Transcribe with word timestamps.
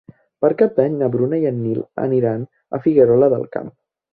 Per 0.45 0.49
Cap 0.61 0.71
d'Any 0.77 0.95
na 1.01 1.09
Bruna 1.17 1.39
i 1.43 1.45
en 1.49 1.59
Nil 1.65 1.83
aniran 2.07 2.49
a 2.79 2.83
Figuerola 2.87 3.31
del 3.37 3.47
Camp. 3.59 3.71